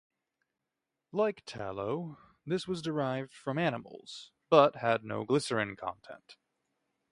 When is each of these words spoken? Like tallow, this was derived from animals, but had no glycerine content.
Like 1.11 1.43
tallow, 1.45 2.17
this 2.43 2.67
was 2.67 2.81
derived 2.81 3.35
from 3.35 3.59
animals, 3.59 4.31
but 4.49 4.77
had 4.77 5.03
no 5.03 5.25
glycerine 5.25 5.75
content. 5.75 6.37